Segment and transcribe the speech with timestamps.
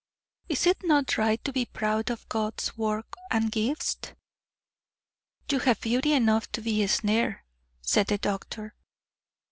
[0.49, 3.99] "Is it not right to be proud of God's work and gifts?"
[5.51, 7.45] "You have beauty enough to be a snare,"
[7.83, 8.73] said the doctor.